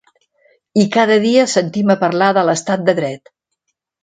I 0.83 0.85
cada 0.95 1.17
dia 1.25 1.43
sentim 1.51 1.93
a 1.95 1.97
parlar 2.05 2.31
de 2.39 2.45
l’estat 2.49 2.89
de 2.89 2.97
dret. 3.03 3.33